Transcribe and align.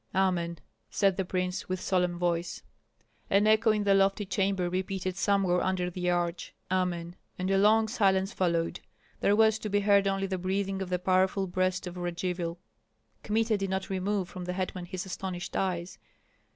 "Amen!" 0.15 0.57
said 0.89 1.15
the 1.15 1.23
prince, 1.25 1.69
with 1.69 1.79
solemn 1.79 2.17
voice. 2.17 2.63
An 3.29 3.45
echo 3.45 3.69
in 3.69 3.83
the 3.83 3.93
lofty 3.93 4.25
chamber 4.25 4.67
repeated 4.67 5.15
somewhere 5.15 5.61
under 5.61 5.91
the 5.91 6.09
arch, 6.09 6.55
"Amen," 6.71 7.15
and 7.37 7.51
a 7.51 7.57
long 7.59 7.87
silence 7.87 8.33
followed. 8.33 8.79
There 9.19 9.35
was 9.35 9.59
to 9.59 9.69
be 9.69 9.81
heard 9.81 10.07
only 10.07 10.25
the 10.25 10.39
breathing 10.39 10.81
of 10.81 10.89
the 10.89 10.97
powerful 10.97 11.45
breast 11.45 11.85
of 11.85 11.97
Radzivill. 11.97 12.57
Kmita 13.21 13.59
did 13.59 13.69
not 13.69 13.91
remove 13.91 14.27
from 14.27 14.45
the 14.45 14.53
hetman 14.53 14.85
his 14.85 15.05
astonished 15.05 15.55
eyes. 15.55 15.99